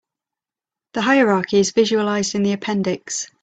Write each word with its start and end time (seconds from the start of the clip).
The 0.93 1.03
hierarchy 1.03 1.59
is 1.59 1.69
visualized 1.73 2.33
in 2.33 2.41
the 2.41 2.53
appendix. 2.53 3.27